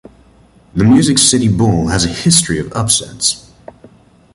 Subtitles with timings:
[0.73, 3.51] The Music City Bowl has a history of upsets.